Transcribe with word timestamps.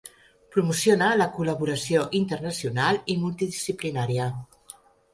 Promociona 0.53 1.09
la 1.19 1.27
col·laboració 1.35 2.07
internacional 2.23 3.01
i 3.17 3.21
multidisciplinària. 3.27 4.31